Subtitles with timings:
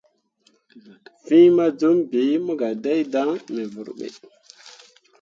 [1.23, 4.07] Fîi maduutǝbiijaŋ mo gah dai dan me vurɓe.